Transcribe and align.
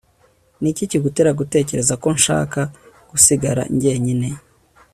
niki 0.61 0.83
kigutera 0.91 1.31
gutekereza 1.39 1.93
ko 2.01 2.07
nshaka 2.17 2.59
gusigara 3.09 3.61
njyenyine 3.75 4.27